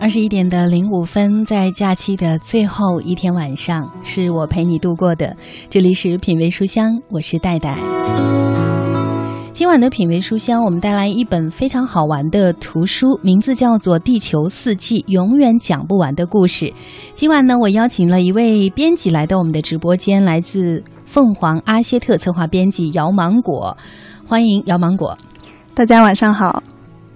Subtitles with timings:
[0.00, 5.36] 二十一点的零五分，在假期的最后一天晚上，是我陪你度过的。
[5.68, 7.76] 这里是品味书香，我是戴戴。
[9.52, 16.64] 今晚的品味书香，我们带来一本非常好玩的图书，名字叫做《地球四季：永远讲不完的故事》。
[17.12, 23.76] 今晚呢，我邀请了一位编辑来到我们的直播间，来自凤凰阿歇特策划编辑姚芒果，
[24.26, 25.18] 欢迎姚芒果。
[25.74, 26.62] 大家晚上好。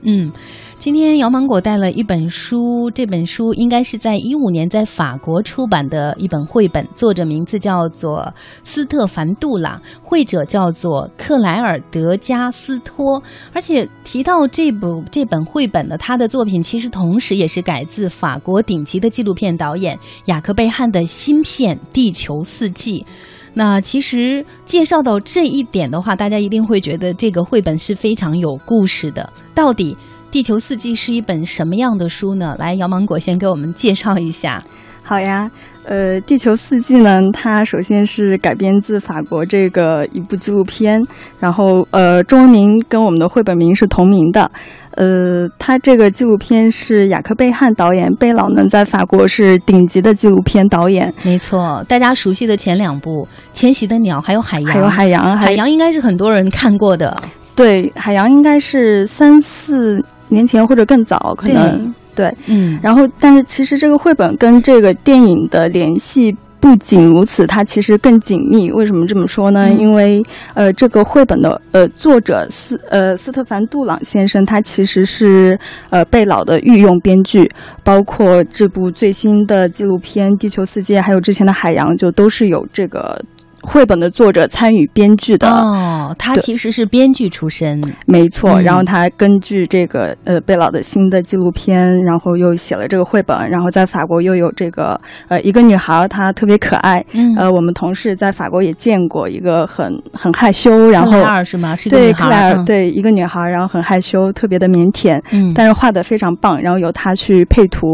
[0.05, 0.32] 嗯。
[0.77, 13.23] 今天姚芒果带了一本书，这本书应该是在一五年在法国出版的一本绘本，作者名字叫做斯特凡·杜朗，绘者叫做克莱尔·德加斯托。
[13.55, 23.06] 而且提到这部这本绘本呢，他的作品其实同时也是改自法国顶级的纪录片导演雅克贝汉的新片《地球四季》。
[23.54, 29.32] 那其实介绍到这一点的话，大家一定会觉得这个绘本是非常有故事的。
[29.54, 29.96] 到底？
[30.30, 32.56] 地球四季是一本什么样的书呢？
[32.58, 34.60] 来，姚芒果先给我们介绍一下。
[35.00, 35.48] 好呀，
[35.84, 41.00] 呃，地球四季呢，它首先是改编自法国这个一部纪录片，
[41.39, 44.50] 然后呃，中文名跟我们的绘本名是同名的。
[44.97, 51.12] 呃，它这个纪录片是雅克贝汉导演，贝老呢在法国是顶级的纪录片导演。
[51.23, 57.17] 没错，大家熟悉的前两部《迁徙的鸟》还有《海洋》，还有《海洋》，海洋应该是很多人看过的。
[57.55, 60.03] 对，《海洋》应该是三四。
[60.28, 68.70] 年前或者更早，可能对，嗯，然后，但是其实这个绘本跟这个电影的联系不仅如此，它其实更紧密。
[68.70, 69.70] 为什么这么说呢？
[69.70, 70.23] 因为
[70.55, 75.59] 呃，这个绘本的呃作者斯呃斯特凡·杜朗先生，他其实是
[75.91, 77.51] 呃贝老的御用编剧，
[77.83, 83.20] 包括这部最新的纪录片《地球四界》，还有之前的《海洋》，就都是有这个。
[83.67, 88.61] 绘本的作者参与编剧的哦，他其实是编剧出身，没错。
[88.61, 93.48] 然后他根据这个呃贝老的新的纪录片，然后又写了这个绘本。
[93.48, 97.05] 然后在法国又有这个呃一个女孩，她特别可爱。
[97.12, 101.74] 嗯，呃，我们同事在法国也见过一个很很害羞，然后克莱尔是吗？
[101.74, 105.20] 是对克莱尔，对一个女孩，然后很害羞，特别的腼腆。
[105.33, 106.61] 嗯，但是画的非常棒。
[106.61, 107.86] 然后由她去配图，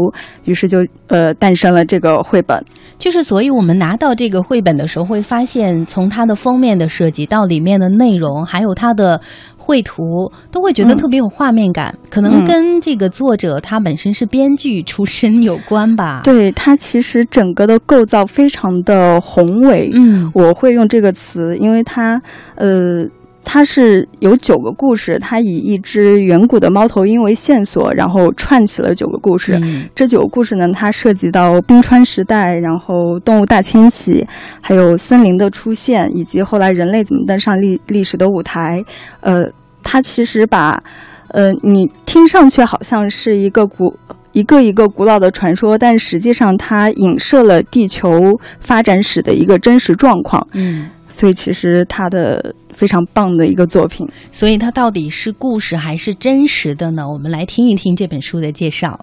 [0.45, 2.61] 于是就呃诞生了这个绘本。
[2.97, 9.19] 就是，所以我们拿到这个绘本的时候，会发现从它的封面的设计到里面的内容，还有它的
[9.57, 11.93] 绘图，都会觉得特别有画面感。
[12.09, 16.21] 可能跟这个作者他本身是编剧出身有关吧。
[16.23, 19.89] 对，它其实整个的构造非常的宏伟。
[19.93, 22.21] 嗯，我会用这个词，因为它，
[22.55, 23.05] 呃。
[23.53, 29.61] 它是有九个故事，它以一只远古的猫头鹰为线索，然后串起了九个故事。
[29.93, 34.25] 这九个故事呢，它涉及到冰川时代，然后动物大迁徙，
[34.61, 38.81] 还有森林的出现，以及后来人类怎么登上历历史的舞台。
[39.19, 39.45] 呃，
[39.83, 40.81] 它其实把，
[41.27, 43.93] 呃，你听上去好像是一个古
[44.33, 50.47] 一个一个古老的传说，但实际上它影射了地球发展史的一个真实状况。
[50.53, 50.89] 嗯。
[51.09, 57.05] 所以其实它的非常棒的一个作品，所以它到底是故事还是真实的呢？
[57.05, 58.97] 我们来听一听这本书的介绍。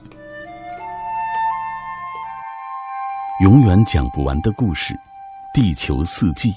[3.45, 4.95] 永远讲不完的故事，
[5.53, 6.55] 地球四季，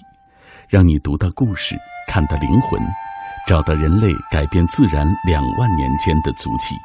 [0.69, 1.75] 让你读到故事，
[2.07, 2.79] 看到灵魂，
[3.45, 6.75] 找到人类改变自然两万年间的足迹。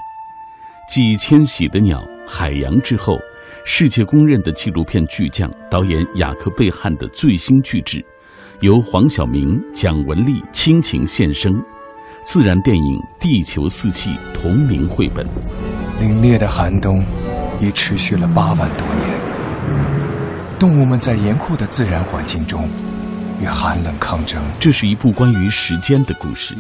[0.89, 1.99] 继《迁徙的鸟》
[2.29, 3.19] 《海洋》之后，
[3.65, 8.05] 世界公认的纪录片巨匠导演雅克贝汉的最新巨制。
[8.61, 11.53] 由黄晓明、蒋雯丽倾情献声，
[12.23, 12.83] 自然电影
[13.19, 15.27] 《地球四季》同名绘本。
[16.01, 17.05] 凛冽的寒冬
[17.61, 19.21] 已持续了八万多年，
[20.57, 22.69] 动物们在严酷的自然环境中
[23.41, 24.43] 与寒冷抗争。
[24.59, 26.55] 这是一部关于时间的故事，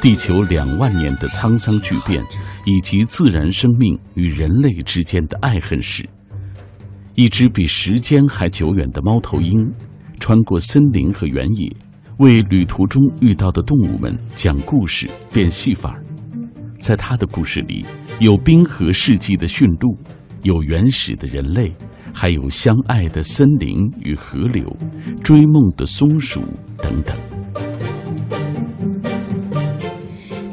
[0.00, 2.22] 地球两万年的沧桑巨变，
[2.64, 6.08] 以及自然生命与人类之间的爱恨史。
[7.14, 9.72] 一只比时间还久远的猫头鹰。
[10.20, 11.70] 穿过森林和原野，
[12.18, 15.98] 为旅途中遇到的动物们讲故事、变戏法。
[16.78, 17.84] 在他的故事里，
[18.20, 19.98] 有冰河世纪的驯鹿，
[20.42, 21.74] 有原始的人类，
[22.14, 24.64] 还有相爱的森林与河流，
[25.22, 26.40] 追梦的松鼠
[26.78, 27.33] 等等。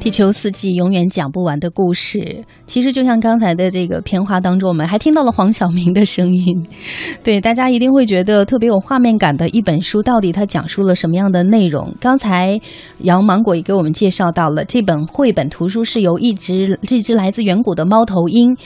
[0.01, 6.65] 地球四季永远讲不完的故事，其实就像刚才的这个片花当中，我们还听到了黄晓明的声音。
[7.24, 11.94] 对，大家一定会觉得特别有画面感的一本书，到底它讲述了什么样的内容？
[12.00, 12.59] 刚才
[13.01, 18.57] 杨芒果也给我们介绍到了，这本绘本图书是由一只这只来自远古的猫头鹰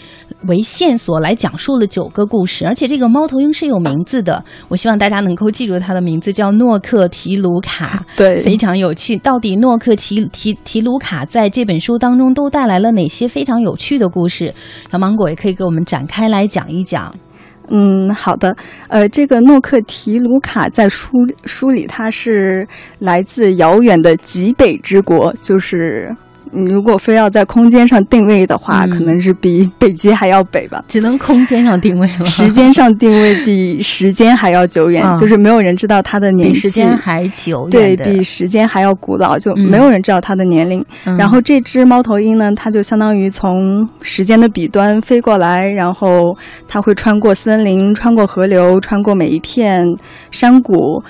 [0.47, 4.41] 为线索来讲述了九个故事，而且这个猫头鹰是有名字的。
[4.69, 8.05] 我希望大家能够记住它的名字，叫诺克提卢卡。
[8.15, 9.17] 对，非常有趣。
[9.17, 11.24] 到底诺克提提提鲁卡？
[11.25, 14.53] 在这本书当中都带来了哪些非常有趣的故事？
[14.91, 17.13] 小芒果也可以给我们展开来讲一讲。
[17.69, 18.55] 嗯，好的。
[18.89, 21.09] 呃，这个诺克提卢卡在书
[21.45, 22.67] 书里，它是
[22.99, 26.15] 来自遥远的极北之国，就是。
[26.55, 30.83] 你如果非要在空间上定位的话，可能是比北极还要北吧。
[30.87, 36.53] 只能空间上定位了，时间上定位比时间还要久远，就是没有人知道它的年纪。
[36.53, 40.83] 比时间还久远，对比时间还要古老，就没有人知道它的年龄。
[41.17, 46.35] 然后这只猫头鹰呢，它就相当于从时间的彼端飞过来，然后
[46.67, 49.85] 它会穿过森林，穿过河流，穿过每一片
[50.31, 51.03] 山谷。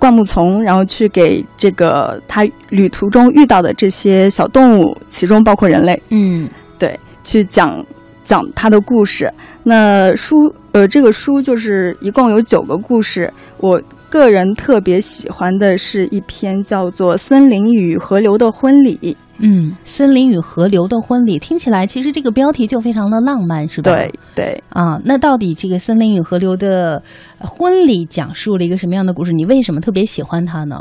[0.00, 6.48] 灌木丛，然后去给这个他旅途中遇到的这些小动物，其中包括人类，嗯，
[6.78, 7.84] 对，去讲
[8.22, 9.30] 讲他的故事。
[9.62, 13.30] 那书，呃，这个书就是一共有九个故事。
[13.58, 18.98] 我个人特别喜欢的是一篇叫做《森林与河流的婚礼》。
[19.42, 23.90] 嗯，森林与河流的婚礼听起来其实这个标题就非常的浪漫，是吧？
[23.90, 27.02] 对对啊，那到底这个森林与河流的
[27.38, 29.32] 婚礼讲述了一个什么样的故事？
[29.32, 30.76] 你为什么特别喜欢它呢？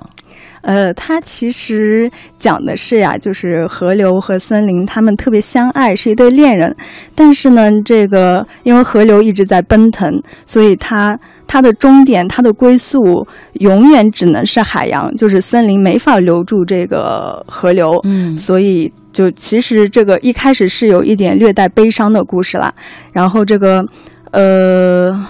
[0.61, 6.75] 呃，它其实讲的是呀，就是河流和森林他们特别相爱，是一对恋人。
[7.15, 11.17] 但是呢，这个因为河流一直在奔腾，所以它
[11.47, 17.99] 它的终点，它的归宿永远只能是海洋，就是森林没法留住这个河流。
[18.03, 18.37] 嗯。
[18.37, 22.73] 所以，就其实这个一开始是有一点略带悲伤的故事啦。
[23.11, 23.83] 然后这个，
[24.31, 25.25] 呃，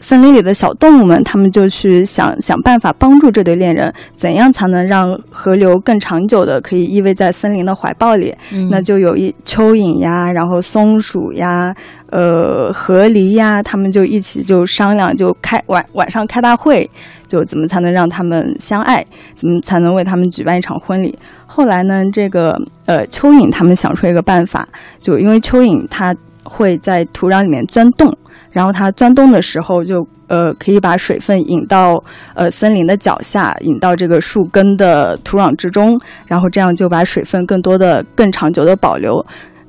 [0.00, 8.34] 森林里的小动物们，他们就去想想办法帮助这对恋人，怎样才能让河流更长久的可以依偎在森林的怀抱里？
[8.70, 11.74] 那就有一蚯蚓呀，然后松鼠呀，
[12.06, 16.90] 呃，河狸呀，他们就一起就商量，就开晚晚上开大会。
[17.28, 19.06] 就怎么才能让他们相爱？
[19.36, 21.16] 怎么才能为他们举办一场婚礼？
[21.46, 24.68] 后来呢，这个呃蚯蚓他们想出一个办法，
[25.00, 26.12] 就因为蚯蚓它
[26.42, 28.12] 会在土壤里面钻洞，
[28.50, 32.02] 然后它钻洞的时候就呃可以把水分引到
[32.34, 39.24] 呃森林的脚下，引到这个树根的土壤之中，然后这样就把水分更多的、更长久的保留。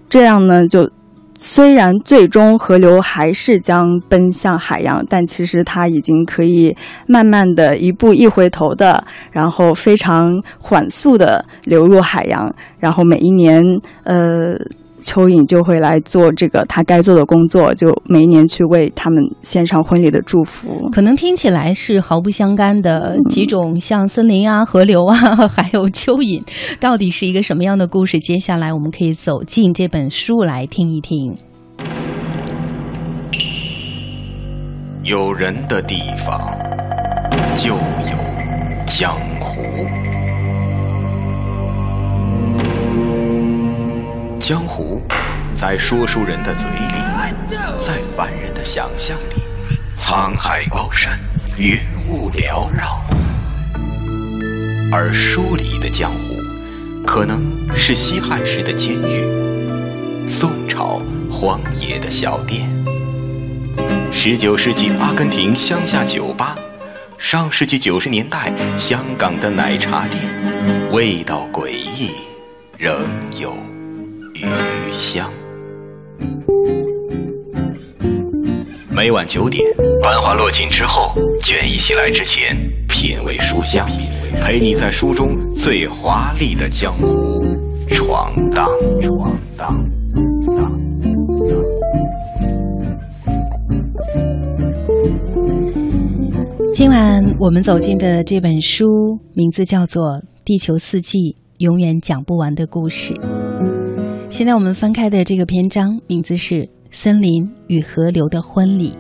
[0.09, 0.89] 这样呢就。
[1.43, 13.65] 虽然最终河流还是将奔向海洋，但其实它已经可以慢慢的一步一回头的，然后非常缓速的流入海洋，然后每一年，
[14.03, 14.55] 呃。
[15.03, 20.89] 蚯蚓就会来做这个他该做的工作，就每一年去为他们献上婚礼的祝福。
[20.92, 25.15] 可能听起来是毫不相干的几种，像森林啊、河流啊，
[25.50, 26.42] 还有蚯蚓，
[26.80, 28.19] 到底是一个什么样的故事？
[28.19, 31.36] 接下来我们可以走进这本书来听一听。
[35.03, 36.39] 有人的地方
[37.56, 38.18] 就有
[38.86, 39.62] 江湖。
[44.38, 44.90] 江湖，
[45.61, 49.43] 在说书人的嘴里，在凡人的想象里，
[49.93, 51.19] 沧海高山，
[51.55, 51.77] 云
[52.09, 53.05] 雾缭绕。
[54.91, 56.35] 而书里的江湖，
[57.05, 60.99] 可能是西汉时的监狱，宋朝
[61.29, 62.67] 荒野的小店，
[64.11, 66.55] 十九世纪阿根廷乡下酒吧，
[67.19, 70.23] 上世纪九十年代香港的奶茶店，
[70.91, 72.13] 味道诡异，
[72.79, 73.07] 仍
[73.39, 73.55] 有。
[74.33, 75.31] 余香。
[78.89, 79.63] 每晚九点，
[80.03, 82.55] 繁华落尽之后，倦意袭来之前，
[82.88, 83.88] 品味书香，
[84.36, 87.43] 陪你在书中最华丽的江湖
[87.88, 88.67] 闯荡。
[89.01, 89.89] 闯荡。
[96.74, 98.86] 今晚我们走进的这本书，
[99.34, 100.03] 名字叫做
[100.45, 103.13] 《地球四季：永远讲不完的故事》。
[104.31, 106.55] 现在我们翻开的这个篇章，名字是
[106.89, 108.91] 《森林与河流的婚礼》。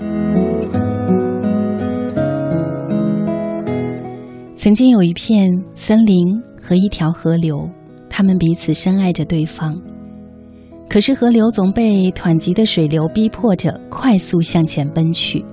[4.57, 6.17] 曾经有一片森林
[6.61, 7.57] 和一条河流，
[8.09, 9.81] 他们彼此深爱着对方。
[10.89, 15.45] 可是河流总被湍急的水流逼迫着快速向前奔去，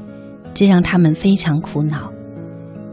[0.52, 2.10] 这让他们非常苦恼。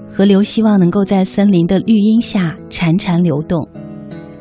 [0.07, 3.67] 河流希望能够在森林的绿荫下潺潺流动。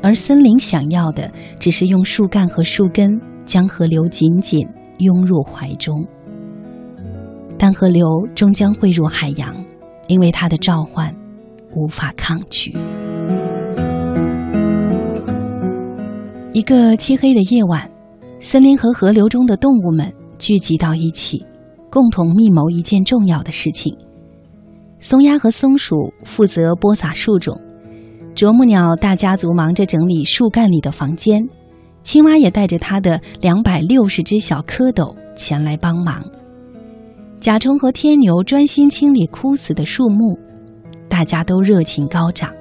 [0.04, 4.68] 而森林想要的，只是用树干和树根将河流紧紧
[4.98, 6.06] 拥入怀中。
[7.56, 9.56] 但河流终将汇入海洋，
[10.06, 11.10] 因为它的召唤
[11.74, 12.76] 无法抗拒。
[16.52, 17.90] 一个漆黑的夜晚，
[18.40, 21.46] 森林和河流中的动物们聚集到一起，
[21.90, 23.96] 共同密谋一件重要的事情。
[25.00, 27.58] 松鸦和松鼠负责播撒树种。
[28.34, 31.48] 啄木鸟大家族忙着整理树干里的房间，
[32.02, 36.24] 青蛙也带着它的两百六十只小蝌蚪前来帮忙。
[37.38, 40.36] 甲虫和天牛专心清理枯死的树木，
[41.08, 42.52] 大家都热情高涨。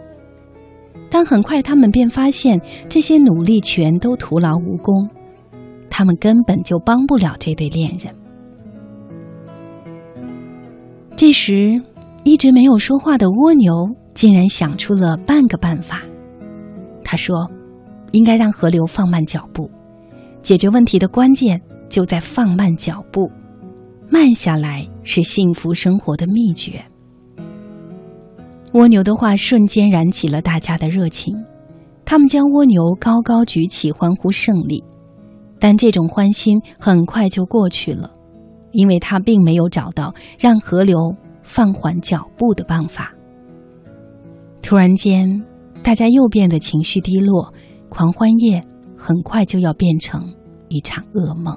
[1.09, 5.09] 但很快，他们便发现这些努力全都徒劳无功，
[5.89, 8.13] 他们根本就帮不了这对恋人。
[11.15, 11.81] 这时，
[12.23, 13.73] 一直没有说话的蜗牛
[14.13, 16.01] 竟然想出了半个办法。
[17.03, 17.49] 他说
[18.11, 19.69] ：“应该让河流放慢脚步，
[20.41, 23.29] 解决问题的关键就在放慢脚步。
[24.09, 26.83] 慢下来是幸福生活的秘诀。”
[28.73, 31.35] 蜗牛的话瞬间燃起了大家的热情，
[32.05, 34.83] 他们将蜗牛高高举起，欢呼胜利。
[35.59, 38.09] 但这种欢欣很快就过去了。
[38.71, 40.97] 因为他并没有找到让河流
[41.43, 43.13] 放缓脚步的办法。
[44.63, 45.43] 突然间，
[45.83, 47.53] 大家又变得情绪低落，
[47.89, 48.63] 狂欢夜
[48.97, 50.33] 很快就要变成
[50.69, 51.55] 一场噩梦。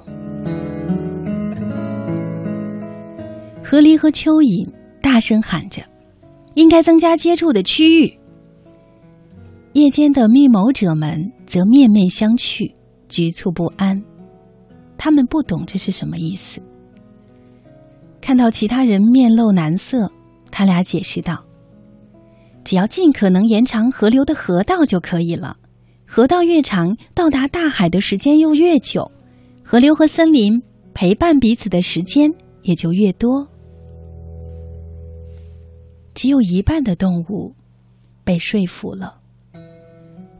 [3.63, 4.69] 河狸和蚯蚓
[5.01, 5.81] 大声喊着
[6.53, 8.19] ：“应该增加接触的区域。”
[9.73, 12.71] 夜间的密谋者们则面面相觑，
[13.07, 14.03] 局促不安。
[14.97, 16.61] 他们不懂这是什么意思。
[18.19, 20.11] 看到其他人面露难色，
[20.51, 21.43] 他俩解释道
[22.67, 25.55] ：“只要尽可能延长河流的河道就可以了。
[26.05, 29.09] 河道越长，到达大海的时间又越久，
[29.63, 30.61] 河流和森林
[30.93, 32.29] 陪伴彼此的时间
[32.63, 33.47] 也就越多。”
[36.13, 37.55] 只有一半的动物
[38.25, 39.15] 被说服了。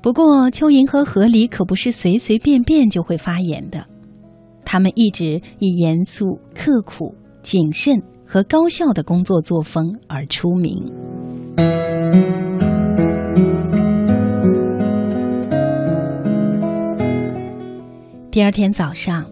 [0.01, 3.87] 不过，蚯蚓和河狸可不是随随便便就会发言的，
[4.65, 7.15] 他们一直以严肃刻苦。
[7.41, 10.83] 谨慎和高效的工作作风而出名。
[18.37, 19.25] 第二天早上，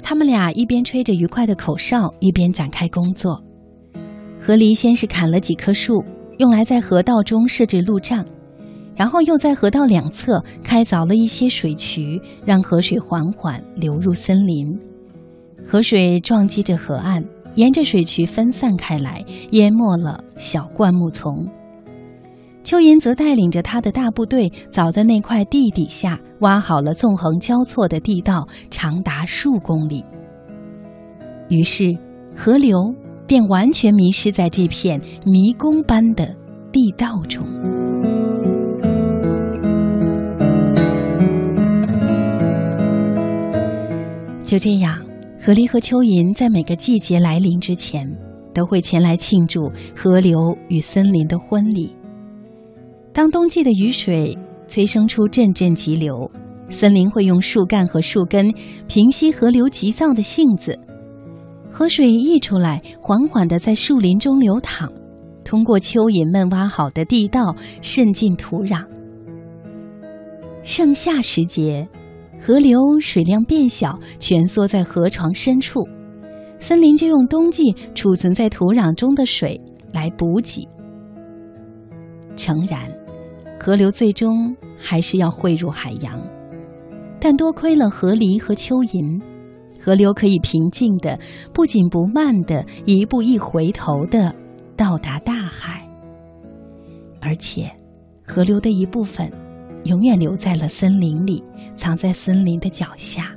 [0.00, 3.42] 他们俩一边吹着愉快的口哨，一边展开工作。
[4.40, 6.04] 河狸先是砍了几棵树，
[6.38, 8.24] 用来在河道中设置路障，
[8.94, 14.78] 然后又在河道两侧开凿了一些水渠，让河水缓缓流入森林。
[15.66, 17.24] 河水撞击着河岸。
[17.54, 21.48] 沿着水渠分散开来，淹没了小灌木丛。
[22.68, 30.04] 蚯蚓则带领着他的大部队，早在那块地底下挖好了纵横交错的地道，长达数公里。
[31.48, 31.96] 于是，
[32.36, 32.76] 河流
[33.26, 36.26] 便完全迷失在这片迷宫般的
[36.70, 37.42] 地道中。
[44.44, 45.02] 就这样。
[45.40, 48.06] 河狸和蚯蚓在每个季节来临之前，
[48.52, 50.36] 都会前来庆祝河流
[50.68, 51.94] 与森林的婚礼。
[53.12, 54.36] 当冬季的雨水
[54.66, 56.30] 催生出阵阵急流，
[56.68, 58.52] 森林会用树干和树根
[58.86, 60.78] 平息河流急躁的性子，
[61.70, 64.92] 河水溢出来，缓缓地在树林中流淌，
[65.44, 68.84] 通过蚯蚓们挖好的地道渗进土壤。
[70.62, 71.88] 盛夏时节。
[72.40, 75.80] 河流水量变小，蜷缩在河床深处，
[76.60, 79.60] 森林就用冬季储存在土壤中的水
[79.92, 80.68] 来补给。
[82.36, 82.88] 诚然，
[83.60, 86.20] 河流最终还是要汇入海洋，
[87.20, 89.20] 但多亏了河狸和蚯蚓，
[89.82, 91.18] 河流可以平静的、
[91.52, 94.34] 不紧不慢的、一步一回头的
[94.76, 95.86] 到达大海，
[97.20, 97.70] 而且，
[98.26, 99.30] 河流的一部分。
[99.84, 101.42] 永远留在了森林里，
[101.76, 103.34] 藏在森林的脚下。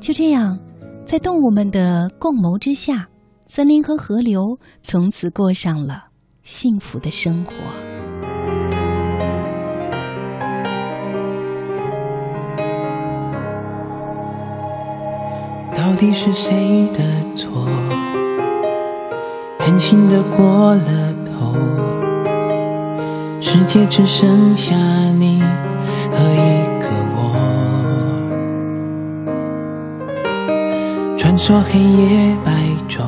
[0.00, 0.58] 就这样，
[1.06, 3.08] 在动物们的共谋之下，
[3.46, 6.04] 森林和河流从此过上了
[6.42, 7.54] 幸福的生活。
[16.02, 17.00] 底是谁的
[17.36, 17.64] 错？
[19.60, 21.54] 狠心的过了头。
[23.40, 24.74] 世界只剩下
[25.16, 25.40] 你
[26.10, 27.22] 和一个我，
[31.16, 32.50] 穿梭黑夜白
[32.88, 33.02] 昼，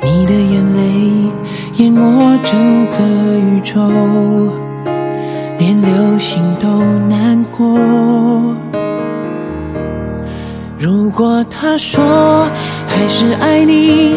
[0.00, 1.30] 你的眼泪
[1.74, 3.04] 淹没整个
[3.38, 3.78] 宇宙，
[5.58, 6.66] 连流星都
[7.06, 7.76] 难过。
[10.78, 12.46] 如果他说
[12.86, 14.14] 还是爱你，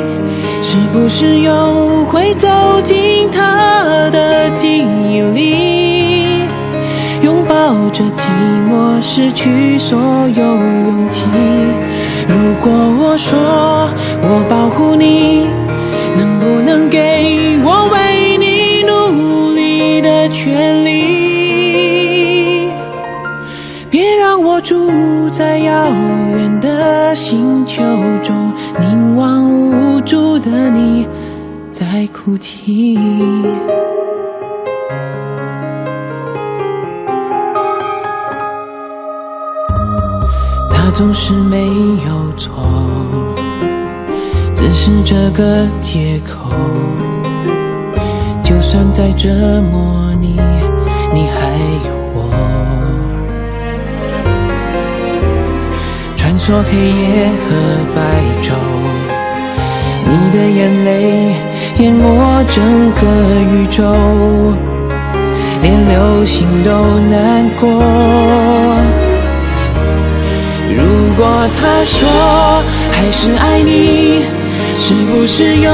[0.62, 2.50] 是不是又会走
[2.84, 6.44] 进他的记忆里，
[7.22, 7.56] 拥抱
[7.92, 8.24] 着寂
[8.70, 9.98] 寞，失去所
[10.36, 11.22] 有勇气？
[12.28, 13.40] 如果我说
[14.22, 15.48] 我保护你，
[16.18, 22.70] 能不能给我为你努力的权利？
[23.90, 26.29] 别让我住在遥远。
[27.20, 27.84] 星球
[28.24, 31.06] 中，凝望无助的你
[31.70, 32.98] 在哭泣。
[40.70, 42.54] 他总是没有错，
[44.56, 46.50] 只是这个借口。
[48.46, 49.30] 就算再折
[49.70, 50.40] 磨你，
[56.50, 57.48] 穿梭黑夜和
[57.94, 58.02] 白
[58.42, 58.54] 昼，
[60.04, 61.36] 你的眼泪
[61.78, 63.06] 淹没整个
[63.54, 63.84] 宇宙，
[65.62, 67.70] 连流星都难过。
[70.76, 70.82] 如
[71.18, 72.10] 果他说
[72.92, 74.24] 还是爱你。
[74.82, 75.70] 是不是又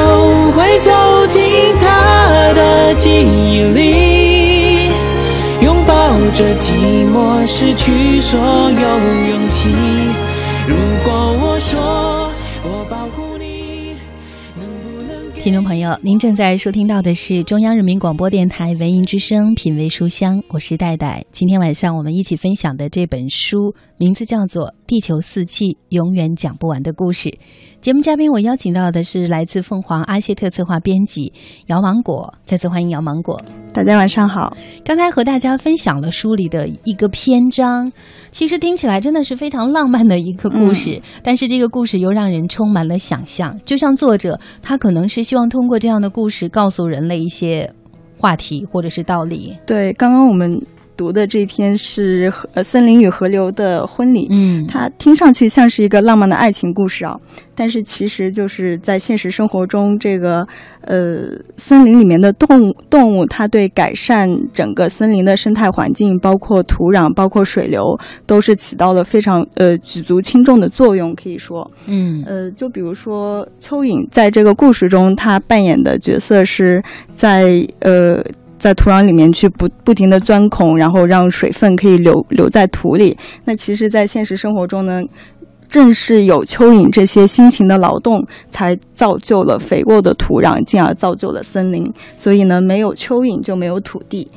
[0.51, 0.91] 会走
[1.29, 1.41] 进
[1.79, 4.89] 他的记忆里，
[5.61, 5.93] 拥抱
[6.33, 8.81] 着寂寞，失去所有
[9.29, 9.69] 勇气？
[10.67, 11.79] 如果我说
[12.63, 13.93] 我保护你，
[14.57, 15.31] 能不能？
[15.33, 21.23] 听众朋友，您正在收听到的是中央人民广播电台文艺之声《品味书香》，我是戴戴。
[21.31, 27.29] 今天晚上我们一起分享的这本书，名字叫做《地球四季：永远讲不完的故事》。
[27.81, 31.31] 节目嘉宾，我邀请到的是来自凤凰阿谢特策划编辑
[31.67, 32.33] 姚芒果。
[32.45, 33.39] 再次欢迎姚芒果。
[33.73, 34.55] 大家晚上好。
[34.83, 37.91] 刚才和大家分享了书里的一个篇章，
[38.31, 43.59] 其实听起来真的是非常浪漫的一个故事，但是这个故事又让人充满了想象。
[43.65, 47.71] 就像作者，他可能是希望通过这样的故事告诉人类一些
[48.17, 49.55] 话题或者是道理。
[49.65, 50.59] 对，刚刚我们。
[50.97, 57.17] 读的这篇是《呃森林与河流的婚礼》，嗯，它听上去像是一个浪漫的爱情故事啊，
[57.53, 60.45] 但是其实就是在现实生活中，这个
[60.81, 71.13] 呃森林里面的动物动物，它对改善整个森林的生态环境，包括土壤、包括水流，都是起到了非常呃举足轻重的作用。
[71.15, 76.81] 可以说，嗯，呃，就比如说蚯蚓在这个故事中，它扮演的角色是
[77.15, 78.23] 在呃。
[78.65, 83.15] 在土壤里面去不不停的钻孔，然后让水分可以留留在土里。
[83.43, 85.03] 那其实，在现实生活中呢，
[85.69, 91.85] 正是有蚯蚓这些辛勤的劳动，才造就了肥沃的土壤，进而造就了森林。
[92.17, 94.27] 所以呢，没有蚯蚓就没有土地，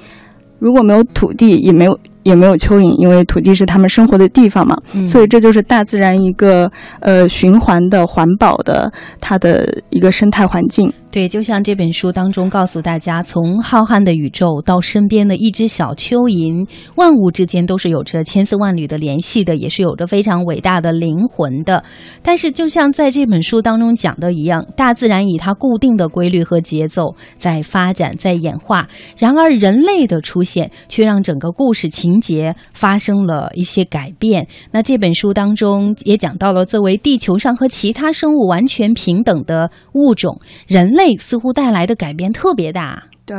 [0.58, 1.98] 如果没有土地，也没有。
[2.24, 10.92] 也没有蚯蚓，因为土地是他们生活的地方嘛，所以这就是大自然一个呃循环的、环保的它的一个生态环境。
[11.10, 21.82] 对，就像这本书当中告诉大家，从浩瀚的宇宙到身边的一只小蚯蚓，万物之间都是有着千丝万缕的联系的，也是有着非常伟大的灵魂的。
[22.22, 32.18] 但是，就像在这本书当中讲的一样，大自然以它固定的规律和节奏在发展、在演化，然而人类的出现却让整个故事情。
[32.20, 34.46] 节发生了一些改变。
[34.72, 43.00] 那这本书当中也讲到了，作为地球上和其他生物完全平等的物种，人类似乎带来的改变特别大。
[43.24, 43.36] 对，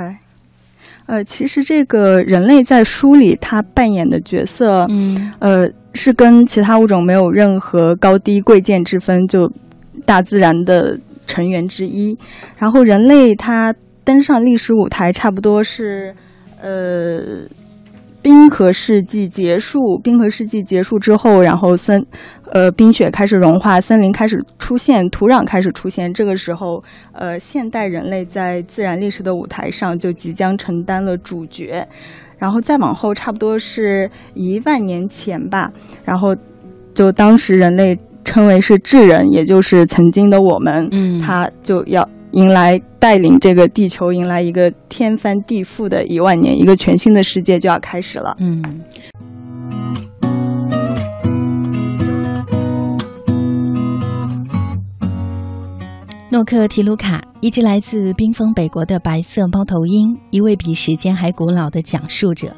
[1.06, 9.52] 呃，其实这个人类在书里他扮演的角色，嗯，呃，是跟其他物种没有任何高低贵贱之分，就
[10.06, 12.18] 大自然的成员之一。
[12.58, 16.16] 然后人类他登上历史舞台，差不多是，
[16.62, 17.46] 呃。
[18.22, 22.06] 冰河世纪结束，冰河世纪结束之后，然后森，
[22.52, 26.14] 呃，冰雪开始融化，森林开始出现，土壤开始出现。
[26.14, 31.88] 这个时候，呃，现代人类在自然历史的舞台上就即将承担了主角。
[32.38, 35.72] 然后再往后，差不多是一万年前吧，
[36.06, 36.36] 然后
[36.94, 42.08] 就当时人类称为是智人，也就是曾经的我们，嗯，他就要。
[42.32, 48.36] 迎来带领这个地球迎来一个天翻地覆的一万年，一个全新的世界就要开始了。
[48.40, 48.64] 嗯。
[56.32, 62.56] 诺克提卢卡，一只来自冰封北国的白色猫头鹰，一位比时间还古老的讲述者。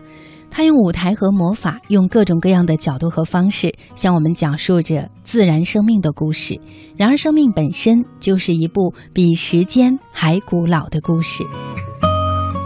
[0.51, 6.59] 他用舞台和魔法，用各种各样的角度和方式，向我们讲述着自然生命的故事。
[6.97, 11.43] 然而，生命本身就是一部比时间还古老的故事。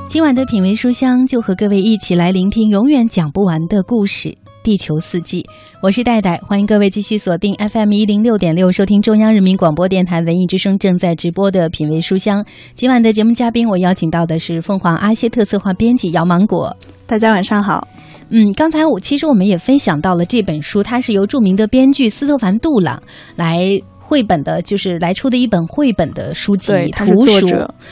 [0.08, 5.46] 今晚的品味书香，就和各位一起来聆听永远讲不完的故事——地球四季。
[5.80, 12.44] 我是戴戴，欢迎各位继续锁定 FM 一零六点六，收听中央人民广播电台文艺之声正在直播的品味书香。
[12.74, 16.76] 今晚的节目嘉宾，我邀请到的是凤凰阿歇特策划编辑姚芒果。
[17.06, 17.88] 大家晚上好。
[18.30, 23.00] 嗯，刚才我其实我们也分享到了这本书，它是由著名的编剧斯特凡·杜朗
[23.36, 27.48] 来绘本的，就是来出的一本绘本的书籍图书，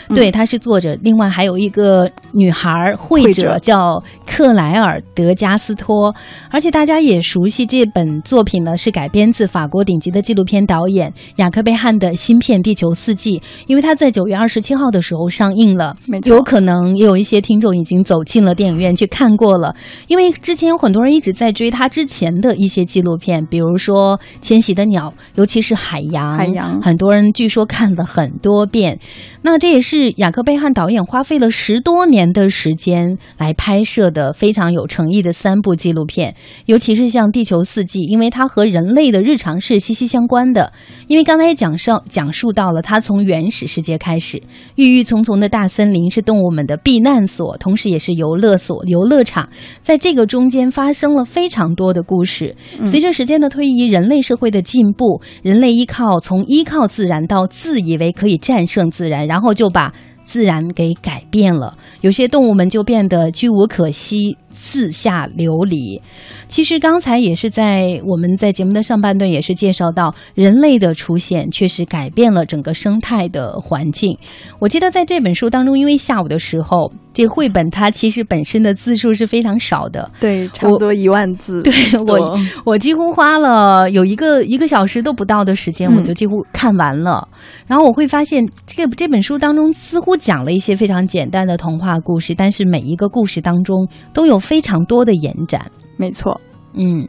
[0.09, 0.95] 对，他是作者。
[1.01, 6.13] 另外还有一个女孩绘者叫克莱尔德加斯托，
[6.51, 15.95] 而且大家也熟悉这本作品呢，是改编自法国顶级的纪录片导演雅克贝汉的新片《地球四季》，因为他在九月二十七号的时候上映了，
[16.25, 19.75] 有可能也有一些听众已经走进了电影院去看过了，
[20.07, 26.02] 因为之前有很多人一直在追他之前的一些纪录片，比如说《迁徙的鸟》，尤其是海。
[26.11, 28.99] 洋，海洋，很多人据说看了很多遍。
[29.41, 36.35] 那这也是雅克贝汉导演花费了十多年的时间来拍摄的非常有诚意的三部纪录片。
[36.65, 40.71] 尤其是像《地球四季》，因为它和人类的日常是息息相关的。
[41.07, 44.41] 因为刚才也讲上讲述到了，它从原始世界开始，
[44.75, 49.49] 郁郁葱葱的大森林是动物们的避难所，同时也是游乐所、游乐场。
[49.81, 52.55] 在这个中间发生了非常多的故事。
[52.85, 61.77] 随着时间的推移，人类社会的进步，人类依靠靠从依靠自然到自以为可以战胜自然，然后就把自然给改变了。
[62.01, 64.35] 有些动物们就变得居无可惜。
[64.53, 66.01] 四下流离，
[66.47, 74.17] 其实刚才也是在我们在节目的上半段也是介绍到，人类的出现确实改变了整个生态的环境。
[74.59, 81.63] 我记得在这本书当中，因为下午的时候，这绘本它其实本身的字数是非常少的，对，差不多一万字。
[81.63, 81.73] 对
[82.05, 87.27] 我，我几乎花了有一个一个小时都不到的时间，我就几乎看完了。
[87.65, 94.42] 然后我会发现，这这本书当中似乎讲了一些非常简单的童话故事，但是每一个故事当中都有。
[94.43, 96.39] 非常多的延展，没错，
[96.73, 97.07] 嗯，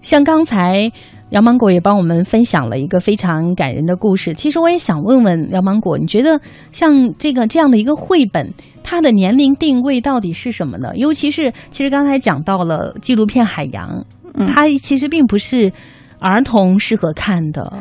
[0.00, 0.90] 像刚才
[1.30, 4.34] 杨芒果也帮我们分享了一个非常感人的故事。
[4.34, 6.40] 其实我也想问问杨芒果，你觉得
[6.72, 10.90] 像这个这样的一个绘本，它的年龄定位到底是什么呢？
[10.96, 14.04] 尤其是其实刚才讲到了纪录片《海洋》，
[14.46, 15.72] 它其实并不是
[16.18, 17.72] 儿童适合看的。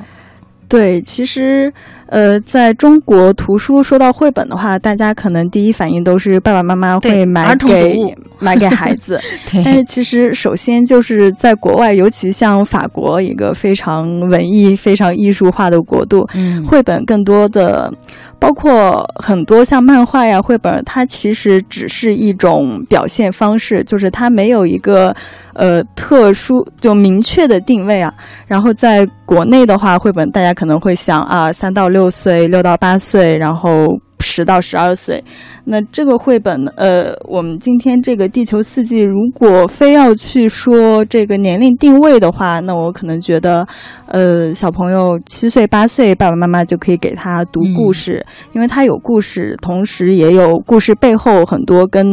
[0.71, 1.71] 对，其实，
[2.05, 7.99] 呃，在中国图书说到绘本的话，大家可能第一反应都是爸爸妈妈会买给
[8.39, 9.19] 买给孩子。
[9.65, 16.25] 但是其实，首先就是在国外，尤其像法国一个非常文艺、非常艺术化的国度，
[16.65, 17.91] 绘本更多的。
[18.39, 25.15] 包括很多像漫画呀、绘本，它其实只是一种表现方式，就是它没有一个
[25.53, 28.13] 呃特殊就明确的定位啊。
[28.47, 33.87] 然后在国内的话，绘本大家可能会想啊，三到六岁、六到八岁，然后。
[34.31, 35.21] 十到十二岁，
[35.65, 43.67] 那这个绘本，呃，我们今天这个《地球四季》，如果非要去说这个年龄定位的话，那我可能觉得，
[44.05, 52.05] 呃，小朋友七岁八岁，爸爸妈妈就可以给他读故事，因为他有故事，同时也有故事背后很多跟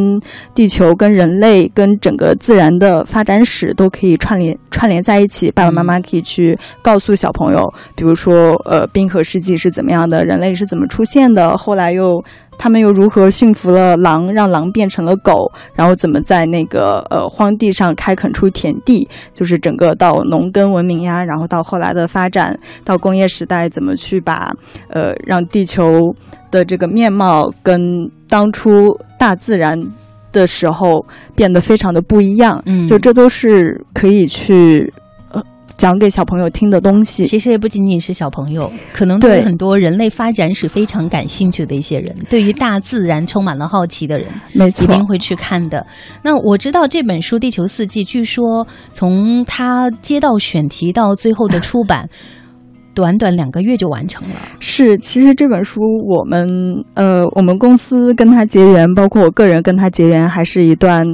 [0.55, 5.53] 地球、跟人类、跟整个自然的发展史都可以串联串联在一起。
[5.53, 7.63] 爸爸妈妈可以去告诉小朋友，
[7.95, 11.89] 比如说，呃，冰河世纪是怎么样的，人类是怎么出现的，后来。
[11.99, 12.08] 又，
[12.59, 15.51] 他们又如何驯服了狼，让狼变成了狗？
[15.75, 19.09] 然后怎么在那个呃荒地上开垦出田地？
[19.33, 24.53] 就是整个到农耕文明呀，然后到后来的发展，到工业时代，怎么去把
[24.89, 26.15] 呃让地球
[26.51, 29.79] 的这个面貌跟当初大自然
[30.33, 32.63] 的时候变得非常的不一样？
[32.67, 34.93] 嗯，就这都是可以去。
[35.79, 45.87] 讲给小朋友听的东西，其实也不仅仅是小朋友，可能对很多人类发展史非常感兴趣的一些人，对于大自然充满了好奇的人，没错，一定会去看的。
[46.21, 52.09] 那我知道这本书《地球四季》，据说从他接到选题到最后的出版，
[52.93, 54.35] 短短两个月就完成了。
[54.59, 56.49] 是，其实这本书我们
[56.95, 61.07] 呃，我们公司跟他结缘，包括我个人跟他结缘，还是一段。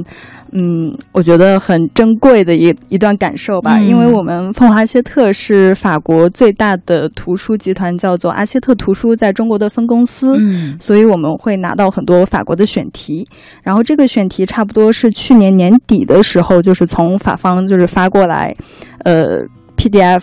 [0.57, 10.39] 嗯，我觉得很珍贵的一一段感受吧，因为我们凤凰阿切特是法国最大的图书集团，叫做阿切特图书，在中国的分公司，
[10.79, 13.27] 所以我们会拿到很多法国的选题，
[13.63, 18.55] 然后这个选题差不多是去年年底的时候，就是从法方就是发过来，
[18.99, 19.41] 呃
[19.75, 20.21] ，PDF。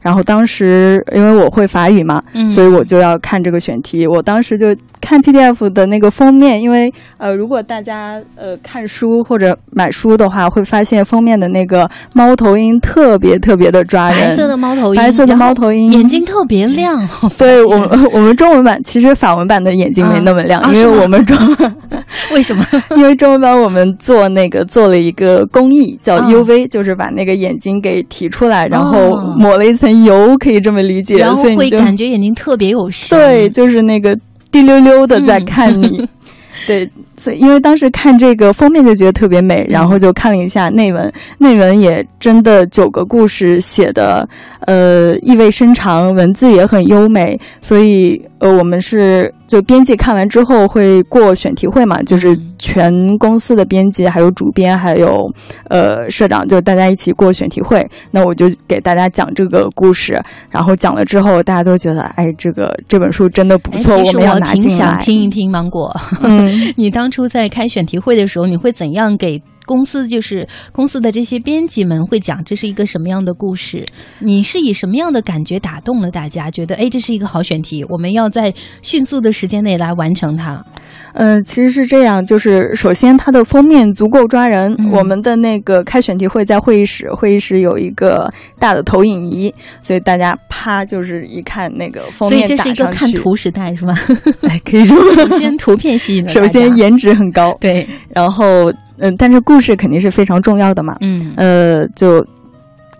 [0.00, 4.06] 然后当时因为我会法语嘛，所以我就要看这个选题。
[4.06, 14.30] 我当时就看 PDF 的那个封面，因为呃，如果大家呃看书或者买书的话，会发现封面的那个猫头鹰特别特别的抓人。
[14.30, 17.06] 白色的猫头鹰，白色的猫头鹰，眼睛特别亮。
[17.36, 21.36] 对我们我们中文版其实法文版的眼睛没那么亮，因为我们中
[22.32, 22.64] 为什么？
[22.96, 29.89] 因为中文版我们做那个做了一个工艺叫 UV，就是把那个眼睛给提出来，然后抹了一层。
[29.92, 33.18] 油可以这么理解，然后会感觉眼睛特别有神。
[33.18, 34.16] 对，就是那个
[34.50, 36.06] 滴溜溜的在看你。
[36.66, 36.88] 对，
[37.20, 44.26] 所以因为当时看这个封面就觉得特别美，然后就看了一下内文，内文也真的九个故事写的，
[44.60, 55.30] 呃，意味深长，文字也很优美，所以呃，我们是就编辑看完之后会过选题会嘛，就是全公司的编辑还有主编还有
[55.68, 65.02] 呃社长就大家一起过选题会，那我就给大家讲这个故事，然后讲了之后大家都觉得哎，这个这本书真的不错，我们要拿进来。
[65.02, 65.94] 听一听芒果，
[66.76, 67.09] 你当。
[67.10, 73.84] 当初在开选题会的时候，你会怎样给公司，就是公司的这些编辑们会讲这是一个什么样的故事？
[74.18, 76.50] 你是以什么样的感觉打动了大家？
[76.50, 78.52] 觉得哎，这是一个好选题，我们要在
[78.82, 80.64] 迅速的时间内来完成它。
[81.12, 84.76] 呃，其实是这样，就是首先它的封面足够抓人。
[84.90, 88.28] 我们的那个开选题会在会议室，会议室有一个
[88.58, 93.94] 大的投影仪，所以大家啪就是一看那个封面，所以这是一个看图时代是吧？
[94.48, 102.24] 哎，可以说，首先图片吸引了首先颜值很高，对，然后嗯，但是故事肯定是非常重要的嘛，嗯，呃，就。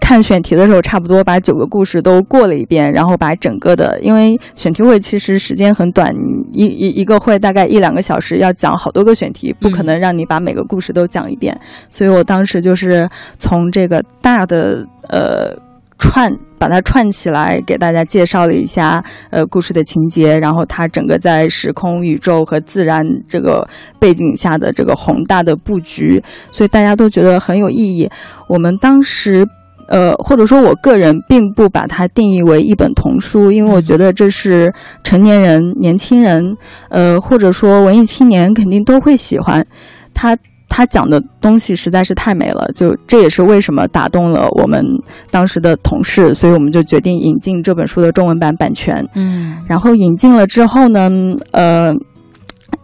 [0.03, 6.13] 看选题的时候，差不多把九个故事都过了一遍，然后把整个的，因为选题会其实时间很短，
[6.53, 11.57] 一一一个会大概一两个小时，要讲好多个选题，不可能让你把每个故事都讲一遍，
[11.91, 13.09] 所以我当时就是
[13.39, 15.55] 从这个大的呃
[16.01, 23.65] 串把它串起来，给大家介绍了一下呃故事的情节，然后它整个在时空宇宙和自然这个
[24.01, 28.11] 背景下的这个宏大的布局，所以大家都觉得很有意义。
[28.49, 29.47] 我们当时。
[29.93, 36.57] 呃，或者说我个人并不把它定义为一本童书，因为我觉得这是成年人、年轻人，
[36.91, 39.67] 呃，或者说文艺青年肯定都会喜欢。
[40.15, 40.39] 他
[40.71, 44.83] 他讲的东西实在是太美了，就这也是为什么打动了我们
[45.31, 49.07] 当时的同事，所以我们就决定引进这本书的中文版版权。
[49.15, 51.11] 嗯，然后引进了之后呢，
[51.51, 51.95] 呃，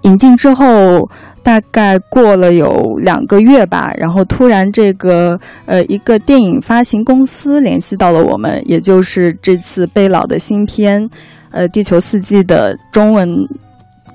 [0.03, 1.09] 引进之后。
[1.47, 11.09] 大概过了有两个月吧，然后突然这个呃一个电影发行公司联系到了我们，也就是这次贝老的新片，
[11.53, 13.49] 呃《地球四季》的中文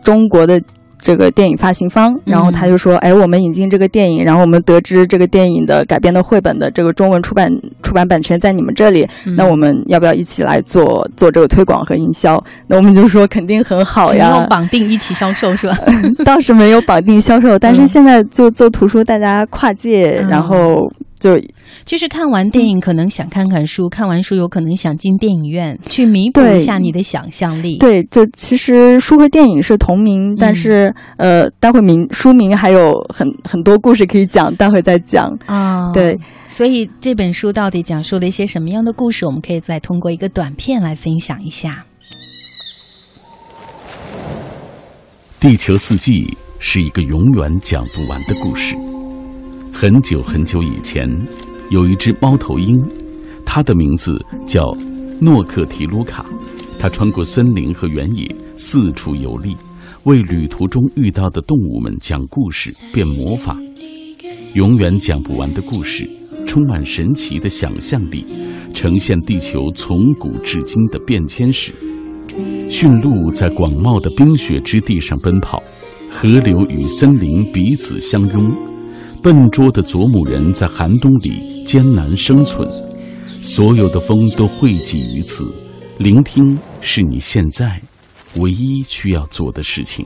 [0.03, 0.61] 中国的。
[1.01, 15.77] 这个电影发行方，然后他就说：“哎，我们引进这个电影，然后我们得知这个电影的改编的绘本的这个中文出版出版版权在你们这里，那我们要不要一起来做做这个推广和营销？” 那我们就说肯定很好呀，没有绑定一起销售是吧？
[16.23, 20.91] 倒是没有绑定销售，但是现在就做图书，大家跨界，然后。
[21.21, 21.39] 就
[21.85, 27.77] 就是看完电影，可能想看看书；看完书，有可能想进电影院去弥补一下你的想象力。
[27.77, 35.91] 对，就其实书和电影是同名，但是呃，待会名书名还有很很多故事可以讲，待会再讲啊。
[35.93, 39.25] 对，所以这本书到底讲述了一些什么样的故事？
[39.27, 41.85] 我们可以再通过一个短片来分享一下。
[45.39, 48.75] 地球四季是一个永远讲不完的故事。
[49.73, 51.09] 很久很久以前，
[51.69, 52.79] 有一只猫头鹰，
[53.45, 54.13] 它的名字
[54.45, 54.61] 叫
[55.19, 56.25] 诺克提卢卡。
[56.77, 59.55] 它穿过森林和原野，四处游历，
[60.03, 63.57] 为旅途中遇到的动物们讲故事、变魔法。
[64.53, 66.07] 永远讲不完的故事，
[66.45, 68.25] 充满神奇的想象力，
[68.73, 71.71] 呈现地球从古至今的变迁史。
[72.69, 75.61] 驯鹿在广袤的冰雪之地上奔跑，
[76.09, 78.51] 河流与森林彼此相拥。
[79.23, 82.67] 笨拙的啄木人在寒冬里艰难生存，
[83.43, 85.45] 所有的风都汇集于此。
[85.99, 87.79] 聆听是你现在
[88.37, 90.03] 唯一需要做的事情。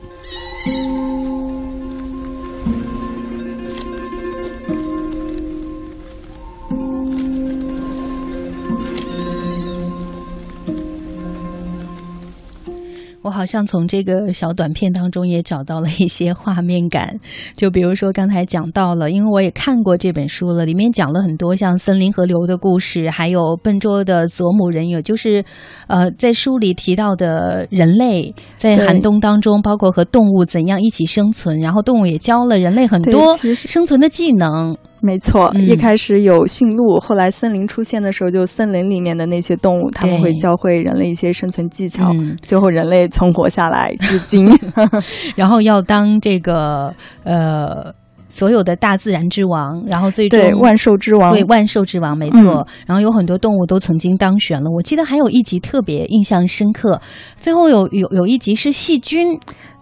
[13.46, 17.16] 像从这个小短片当中也找到了一些画面感，
[17.56, 25.44] 就比如说刚才讲到了，因为我也看过这本书了，里面讲了很多像森林河流的故事，还有笨拙的佐姆人，也就是，
[25.86, 34.76] 呃，在书里提到的人类在寒冬当中，包括和动物怎样一起生存，然后动物也教了人类很多生存的技能。
[35.00, 44.48] 没错，一开始有驯鹿，后来森林出现的时候，就森林里面的那些动物，他们会教会人类一些生存技巧，最后人类存活下来至今。
[45.36, 46.92] 然后要当这个
[47.24, 47.92] 呃
[48.28, 52.66] 所有的大自然之王，然后最终万兽之王，对万兽之王没错。
[52.86, 57.00] 然后有很多动物都曾经当选了，我记得还有一集特别印象深刻，
[57.36, 59.38] 最后有有有一集是细菌。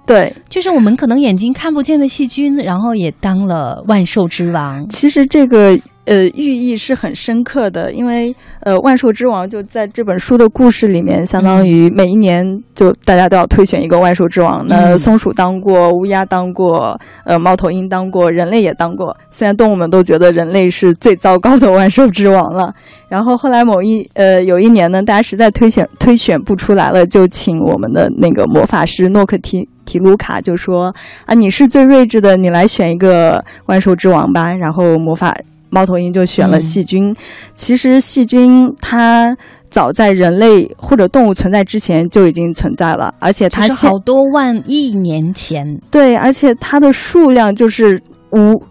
[0.06, 4.86] 对，就是我们可能眼睛看不见的细菌，然后也当了万兽之王。
[4.90, 14.62] 其实这个呃，寓意是很深刻的，因为呃，万兽之王就在这本书的故事里面，相当于每一年就大家都要推选一个万兽之王。
[14.68, 19.16] 那松鼠当过，乌鸦当过，呃，猫头鹰当过，人类也当过。
[19.30, 22.74] 虽然动物们都觉得人类是最糟糕的万兽之王了，
[23.08, 30.94] 然后后来某一呃有一年呢，大家实在推选推选不出来了，就请我们的那个魔法师诺克提提卢卡就说
[31.26, 34.54] 啊，你是最睿智的，你来选一个万兽之王吧。
[34.54, 35.36] 然后魔法。
[35.70, 37.12] 猫头鹰就选了细菌，
[37.56, 39.36] 其实细菌它
[39.68, 45.80] 早在人类或者动物存在之前就已经存在了，而且它是好多万亿年前。
[45.90, 48.62] 对，而且它的数量就是无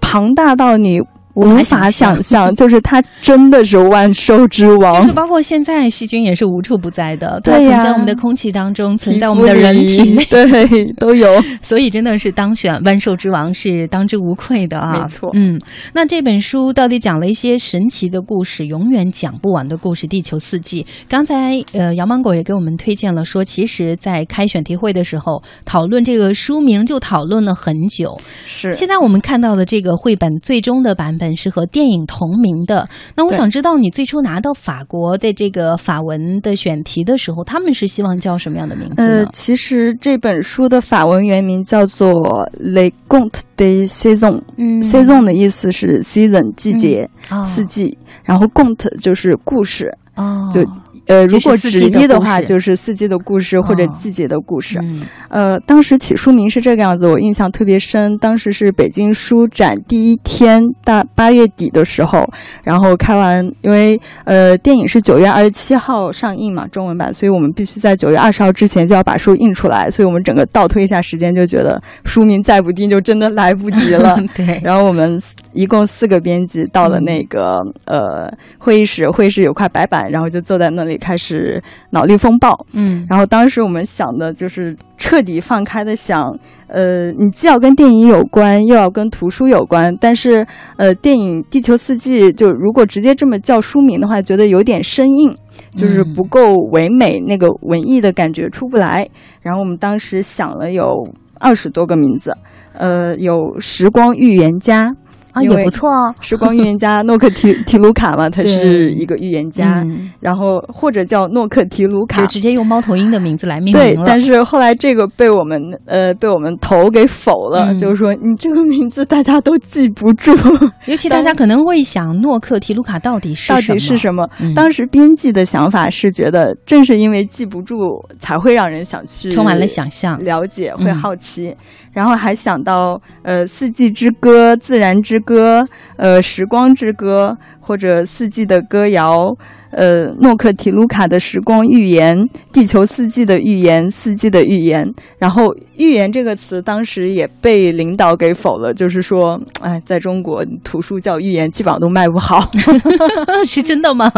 [0.00, 1.00] 庞大到你。
[1.40, 5.02] 无法想象，就是它真的是万兽之王。
[5.02, 11.28] 就是包括现在，细菌也是无处不在的，它存在我们的空气当中，存在我们的人体内，对，都有。
[11.62, 14.92] 所以真的是当选万兽之王是当之无愧的啊！
[14.92, 15.60] 没错，嗯。
[15.94, 20.06] 那这本书到底讲了一些神奇的故事，永远讲不完的故事。
[20.06, 28.20] 地球四季，刚才呃，杨芒果也给我们推荐了，说其实在开选题会的时候讨论这个书名就讨论了很久。
[28.46, 28.72] 是。
[28.72, 31.29] 现在我们看到的这个绘本最终的版本。
[31.30, 32.88] 本是和电影同名的。
[33.14, 39.24] 那我想知道，你最初拿到法国的这个法文的选题的时候，他们是希望叫什么样的名字呢？
[39.24, 42.10] 呃，其实这本书的法文原名叫做
[42.60, 44.38] 《Les Contes de Saison》。
[44.56, 47.08] 嗯，Saison 的意思是 season 季节，
[47.46, 47.96] 四季。
[48.24, 49.96] 然后 Conte 就是故事。
[50.16, 50.66] 哦，就。
[51.10, 54.80] 呃，如果直译的话，就是四季的故事或者季节的故事。
[55.28, 58.16] 呃，当时起书名是这个样子，我印象特别深。
[58.18, 62.24] 当时是北京书展第一天，大八月底的时候，
[62.62, 69.90] 然后开完，因为呃电影是九月二十七号上映嘛，中文版，所以我们必须在九月二十号之前就要把书印出来。
[69.90, 74.16] 所以我们整个倒推一下时间，就觉得书名再不定就真的来不及了。
[74.36, 74.60] 对。
[74.62, 75.20] 然后我们
[75.52, 80.96] 一共四个编辑到了那个呃会议室，会议室有块白板，然后就坐在那里。
[81.00, 86.30] 开始脑力风暴，嗯，然后当时我们想的就是彻底放开的想，
[86.66, 95.34] 呃，你既要跟电影有关，又要跟图书有关，但是，呃，电影《地球四季》就如果直接这么叫书名的话，觉得有点生硬，
[95.74, 99.08] 就是不够唯美，那个文艺的感觉出不来。
[99.40, 101.02] 然后我们当时想了有
[101.40, 102.36] 二十多个名字，
[102.74, 104.90] 呃，有《时光预言家》。
[105.32, 106.14] 啊，也不错哦。
[106.20, 109.86] 时光预言家诺克提提卢卡嘛，他是一个预言家，
[110.20, 120.32] 然后或者叫诺克提卢卡，就直接用猫头鹰的名字来命名对，但是后来这个被我们呃被我们头给否了，就是说你这个名字大家都记不住，
[120.86, 124.28] 尤其大家可能会想诺克提卢卡到底是到底是什么？
[124.54, 127.76] 当时编辑的想法是觉得，正是因为记不住，
[128.18, 131.54] 才会让人想去充满了想象、了解，会好奇。
[131.92, 139.36] 然后还想到，呃，四季之歌、自然之歌、呃，时光之歌，或者四季的歌谣。
[139.70, 144.92] 呃，诺克提卢卡的时光预言，地球四季的预言，四季的预言。
[145.18, 152.50] 然后“预言”这个词当时也被领导给否了，就是说，哎，在中国图书叫预言，基本上都卖不好。
[153.46, 154.10] 是真的吗？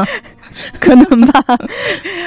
[0.80, 1.44] 可能吧。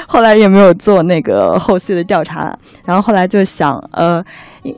[0.06, 2.56] 后来也没有做那个后续的调查。
[2.84, 4.24] 然后后来就想，呃，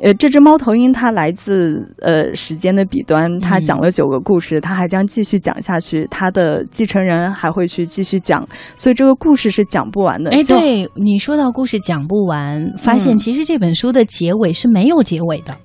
[0.02, 8.37] 呃，这只猫头鹰它来自呃时间的彼端，它讲了九个故事，它还将继续讲下去，它的继承人还会去继续讲。
[8.76, 10.30] 所以这个故事是讲不完的。
[10.30, 15.56] 哎，对你说到故事讲不完，发现其实这本书的结尾是没有结尾的。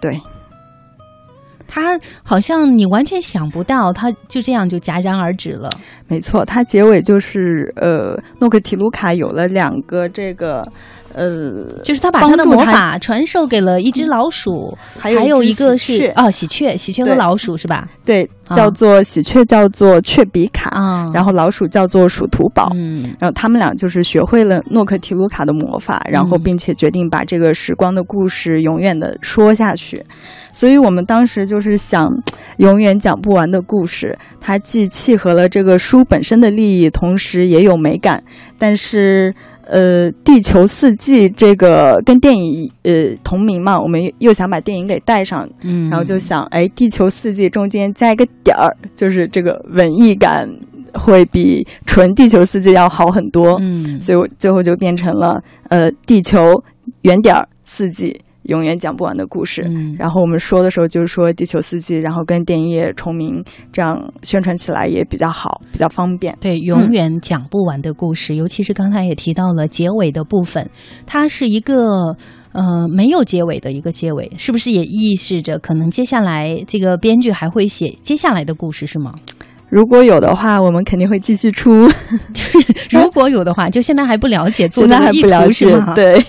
[0.00, 0.20] 对，
[1.66, 5.68] 他好像你完全想不到，他就这样就戛然而止了。
[6.08, 10.66] 没错，它结尾就是呃，诺克提卢卡有了两个这个。
[11.16, 17.88] 呃，就是他把他的魔法传授给了一只老鼠，还有一个是哦，喜鹊，喜鹊和老鼠是吧？
[18.04, 30.04] 对，叫做喜鹊叫做雀比卡，然后老鼠叫做鼠图宝，嗯，然后他们俩就是学会了诺克提卢卡的魔法，然后并且决定把这个时光的故事永远的说下去。
[30.52, 32.10] 所以我们当时就是想，
[32.58, 38.22] 永远讲不完的故事，它既契合了这个书本身的利益，同时也有美感，
[38.58, 39.34] 但是。
[39.66, 50.48] 呃，地球四季这个跟电影呃同名嘛，我们又想把电影给带上，嗯，然后就想，哎，地球四季中间加一个点儿，就是这个文艺感
[50.94, 56.62] 会比纯地球四季要好很多，嗯，所以我最后就变成了呃地球
[57.02, 58.16] 圆点儿四季。
[58.48, 59.62] 永远讲不完的故事。
[59.68, 63.42] 嗯，然后我们说的时候就是说《地球四季》，然后跟电影也重名，
[63.72, 66.36] 这样宣传起来也比较好，比较方便。
[66.40, 70.68] 对，永远讲不完的故事，尤其是刚才也提到了结尾的部分，
[71.06, 72.16] 它是一个。
[72.52, 79.14] 呃，没有结尾的一个结尾，是不是也意示着可能接下来这个编剧还会写接下来的故事，是吗？
[79.68, 81.86] 如果有的话，我们肯定会继续出。
[82.32, 86.24] 就是如果有的话，就现在还不了解， 现在还不了解，对。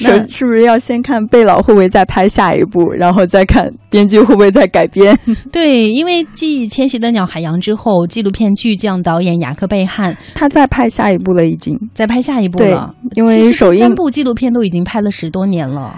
[0.00, 5.16] 那是不是要先看贝老会不会再拍下一部，然后再看编剧会不会再改编？
[5.52, 12.94] 对，因为继《迁徙的鸟》《海洋》之后，纪录片巨匠导演雅克贝汉他在拍下一部了，已经在拍下一部了。
[13.14, 15.94] 因为首映三部纪录片都已经拍了十多年了。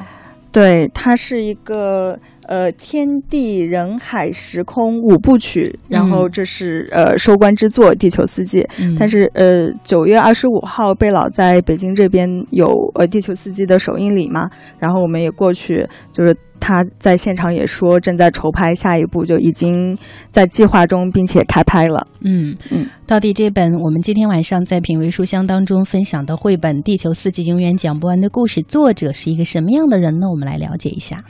[0.50, 2.16] 对，他是一个
[2.46, 8.62] 呃天地人海时空五部曲，然后这是呃收官之作《地球四季》。
[8.98, 19.96] 但是呃九月二十五号，贝老在北京这边有呃《地球四季》的首映礼嘛，然后我们也过去，就是他在现场也说正在筹拍下一部，就已经
[20.30, 22.06] 在计划中，并且开拍了。
[22.22, 30.26] 嗯嗯，到底这本我们今天晚上在品味书香当中分享的绘本《地球四季》永远讲不完的故事，作者是一个什么样的人呢？
[30.30, 31.22] 我们来了解一下。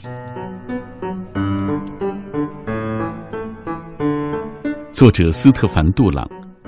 [4.95, 6.25] 作者斯特凡·杜朗，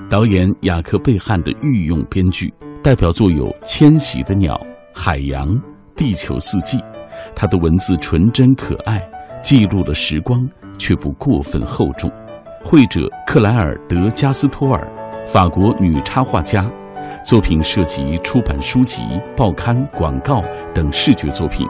[0.09, 2.53] 导演雅克·贝汉的御用编剧，
[2.84, 4.53] 代表作有《迁徙的鸟》
[4.93, 5.47] 《海洋》
[5.95, 6.78] 《地球四季》。
[7.34, 9.01] 他的文字纯真可爱，
[9.41, 10.45] 记录了时光，
[10.78, 12.11] 却不过分厚重。
[12.65, 14.88] 绘者克莱尔·德加斯托尔，
[15.25, 16.69] 法国女插画家，
[17.23, 19.03] 作品涉及出版书籍、
[19.38, 21.65] 报刊、广告等视觉作品，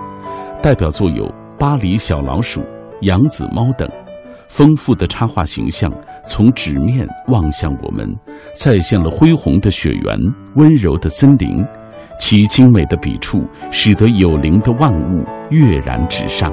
[0.59, 1.27] 代表作有
[1.59, 2.61] 《巴黎小老鼠》
[3.01, 3.87] 《扬子猫》等。
[4.49, 5.91] 丰富的插画形象
[6.27, 8.15] 从纸面望向我们，
[8.53, 10.19] 再现了恢宏的雪原、
[10.55, 11.65] 温柔的森林，
[12.19, 16.51] 其精美的笔触使得有灵的万物跃然纸上。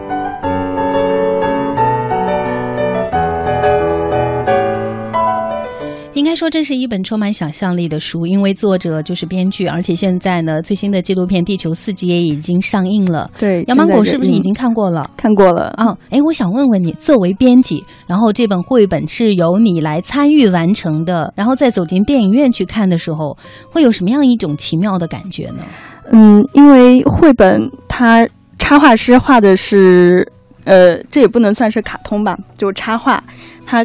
[6.15, 13.29] 应该说，这是一本充满想象力的书，因为作者就是编剧，而且现在呢，最新的纪录片《地球四季》也已经上映了。
[13.37, 15.11] 对，杨芒果是不是已经看过了？
[15.17, 15.75] 看过了。
[15.77, 23.37] 啊，哎，我想问问你，作为编辑，然后这本绘本是由你来参与完成的，然后再走进电影院去看的时候，
[23.69, 25.65] 会有什么样一种奇妙的感觉呢？
[26.13, 28.27] 嗯，因为绘本它
[28.59, 30.31] 插画师画的是，
[30.63, 33.23] 呃，这也不能算是卡通吧，就是插画，
[33.67, 33.85] 它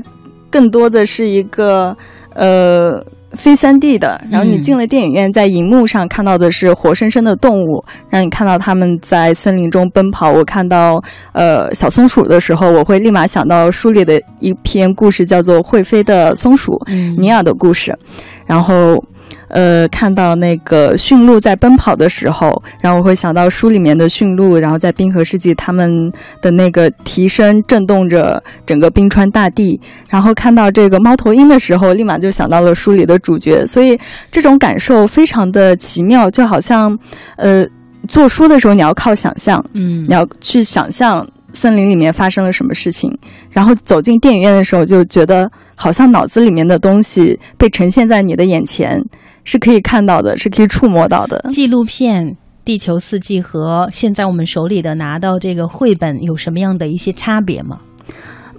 [0.51, 1.97] 更多的是一个。
[2.33, 10.31] 呃，非三 D 的，然后你进了电影院，在荧幕上看到的是活生生的动物，让你看到他们在森林中奔跑。
[10.31, 16.73] 我看到呃小松鼠的时候，我会立马想到书里的一篇故事，叫做《会飞的松鼠》
[17.19, 17.97] 尼尔的故事，
[18.45, 19.03] 然后。
[19.49, 29.79] 呃，看到那个驯鹿在奔跑的时候，然后我会想到书里面的驯鹿，然后在冰河世纪他们的那个蹄声震动着整个冰川大地。
[30.07, 33.65] 然后看到这个猫头鹰的时候，立马就想到了书里的主角。
[33.65, 33.99] 所以
[34.31, 36.97] 这种感受非常的奇妙，就好像，
[37.35, 37.65] 呃，
[38.07, 43.11] 做书的时候你要靠想象，嗯，你要去想象森林里面发生了什么事情，
[43.49, 49.03] 然后走进电影院的时候就觉得好像脑子里面的东西被呈现在你的眼前。
[49.51, 51.43] 是可以看到的，是可以触摸到的。
[51.49, 52.23] 纪录片
[52.63, 57.79] 《地球四季》和现在我们手里的拿到这个绘本有什么样的一些差别吗？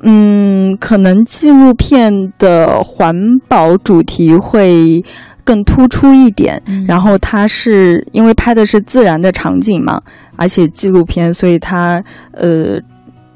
[0.03, 3.15] 嗯，可能纪录片的环
[3.47, 5.01] 保主题会
[5.45, 6.61] 更突出一点。
[6.89, 10.03] 然后它是因为拍的是自然的场景嘛，
[10.35, 12.81] 而且纪录片，所以它呃，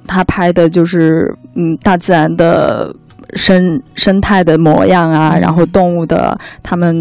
[0.09, 2.92] 它拍的就是嗯大自然的。
[3.35, 6.95] 生生态的模样啊，然后动物的它们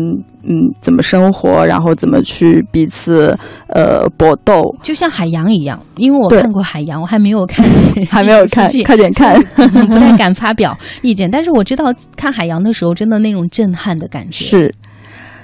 [0.43, 5.79] 嗯怎么生活，然后怎么去彼此呃搏斗，就像海洋一样。
[5.97, 7.65] 因为我看过海洋，我还没有看，
[8.09, 11.29] 还没有看， 快点看，不太敢发表意见。
[11.29, 14.75] 但是我知道看海洋的时候，真的那种震撼的感觉是。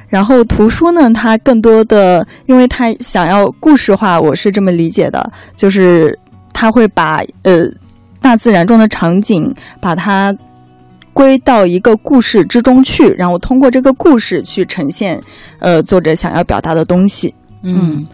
[0.08, 6.18] 然后图书呢，它更多的，因为它想要故事化，我是这么理解的，就是
[6.52, 7.64] 它会把呃
[8.20, 10.36] 大自然中的场景把它。
[11.14, 15.22] 归到一个故事之中去，然后通过这个故事去呈现，
[15.60, 17.34] 呃，作者想要表达的东西。
[17.62, 18.07] 嗯，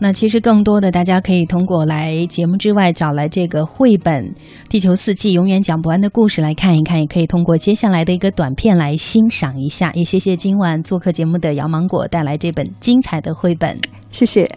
[0.00, 4.24] 那其实更多的，大家可以通过来节目之外找来这个绘本
[4.68, 9.92] 《地球四季》，永远讲不完的故事来看一看，也可以通过接下来的一个短片来欣赏一下。
[9.94, 13.78] 也谢谢今晚做客节目的姚芒果带来这本精彩的绘本，
[14.10, 14.50] 谢谢。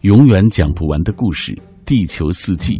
[0.00, 1.52] 永远讲不完的故事，
[1.84, 2.74] 《地球四季》，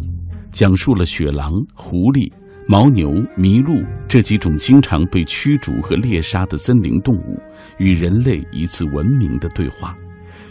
[0.51, 2.31] 讲述了雪狼、狐狸。
[2.67, 7.39] 牦牛、麋鹿这几种经常被驱逐和猎杀的森林动物，
[7.77, 9.95] 与人类一次文明的对话，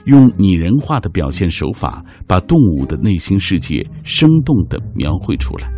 [0.04, 5.70] 用拟人化的表现手法，把动物的内心世界生动地描绘出来。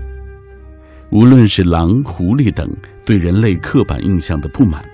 [1.13, 2.69] 无论是狼、狐狸等
[3.07, 4.85] 对人类刻板印象的不满，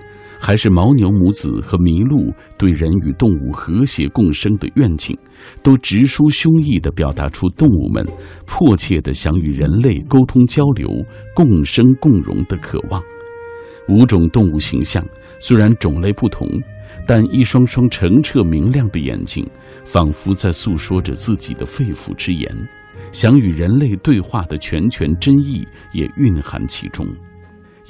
[0.41, 5.17] 还是牦牛母子和麋鹿对人与动物和谐共生的愿景，
[5.63, 8.05] 都直抒胸臆地表达出动物们
[8.47, 10.89] 迫切地想与人类沟通交流、
[11.35, 13.03] 共生共荣的渴望。
[13.89, 15.05] 五种动物形象
[15.41, 16.49] 虽然种类不同，
[17.07, 19.47] 但一双双澄澈明亮的眼睛，
[19.85, 22.51] 仿佛在诉说着自己的肺腑之言。
[23.13, 27.07] 想与人类对话的拳拳真意也蕴含其中。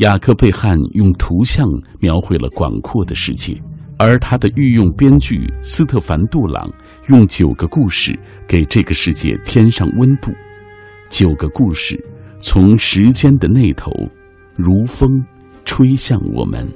[0.00, 3.60] 雅克贝汉用图像描绘了广阔的世界，
[3.98, 6.72] 而他的御用编剧斯特凡·杜朗
[7.08, 10.30] 用九个故事给这个世界添上温度。
[11.10, 12.02] 九个故事
[12.40, 13.92] 从时间的那头，
[14.56, 15.22] 如风
[15.66, 16.66] 吹向我们。